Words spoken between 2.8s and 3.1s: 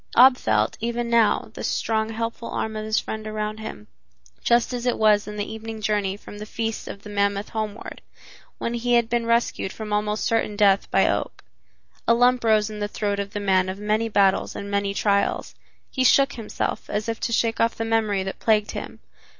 his